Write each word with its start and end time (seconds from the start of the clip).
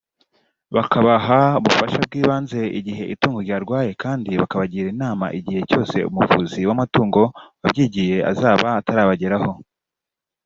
bakabaha 0.75 1.39
ubufasha 1.59 1.97
bw’ibanze 2.05 2.59
igihe 2.79 3.03
itungo 3.13 3.39
ryarwaye 3.45 3.91
kandi 4.03 4.29
bakabagira 4.41 4.87
inama 4.95 5.25
igihe 5.39 5.61
cyose 5.69 5.95
umuvuzi 6.09 6.61
w’amatungo 6.69 7.21
wabyigiye 7.61 8.17
azaba 8.31 8.67
atarabageraho 8.79 9.51